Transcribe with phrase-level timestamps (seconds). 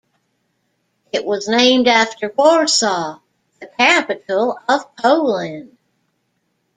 [1.13, 3.19] It was named after Warsaw,
[3.59, 5.77] the capital of Poland.